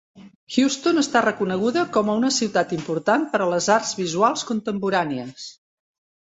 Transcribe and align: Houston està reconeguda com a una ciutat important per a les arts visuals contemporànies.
Houston 0.53 1.01
està 1.01 1.21
reconeguda 1.25 1.83
com 1.99 2.09
a 2.09 2.15
una 2.23 2.33
ciutat 2.39 2.75
important 2.79 3.29
per 3.35 3.43
a 3.47 3.51
les 3.53 3.71
arts 3.77 3.95
visuals 4.03 4.49
contemporànies. 4.51 5.49